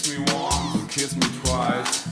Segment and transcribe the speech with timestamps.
[0.00, 2.09] kiss me once, kiss me twice.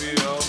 [0.00, 0.39] feel.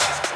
[0.00, 0.27] And